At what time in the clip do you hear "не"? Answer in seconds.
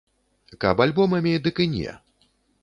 1.75-1.91